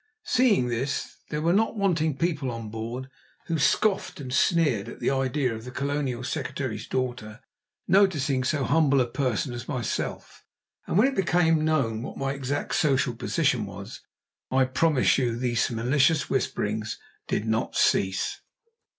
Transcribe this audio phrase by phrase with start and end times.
[0.25, 3.07] Seeing this, there were not wanting people on board
[3.45, 7.39] who scoffed and sneered at the idea of the Colonial Secretary's daughter
[7.87, 10.43] noticing so humble a person as myself,
[10.87, 14.01] and when it became known what my exact social position was,
[14.49, 16.97] I promise you these malicious whisperings
[17.27, 18.41] did not cease.